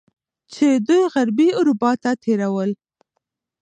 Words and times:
چې 0.53 0.65
دوی 0.87 1.01
غربي 1.13 1.49
اروپا 1.59 1.91
ته 2.01 2.11
تیرول. 2.23 2.71